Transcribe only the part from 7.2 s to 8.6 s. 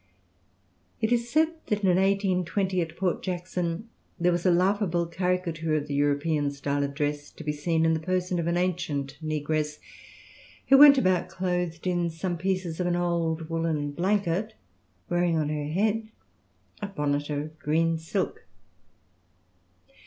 to be seen in the person of an